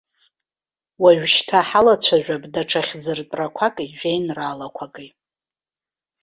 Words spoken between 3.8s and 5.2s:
жәеинраалақәаки.